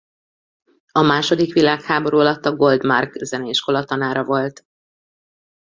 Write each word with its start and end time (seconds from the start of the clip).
A 0.91 1.01
második 1.01 1.53
világháború 1.53 2.17
alatt 2.17 2.45
a 2.45 2.55
Goldmark 2.55 3.13
Zeneiskola 3.17 3.83
tanára 3.83 4.23
volt. 4.23 4.63